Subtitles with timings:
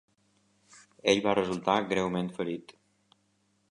[1.13, 2.79] Ell va resultar greument ferit.